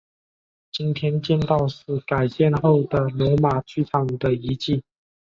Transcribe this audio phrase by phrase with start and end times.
[0.71, 4.81] 今天见到的是改建后的罗马剧场的遗迹。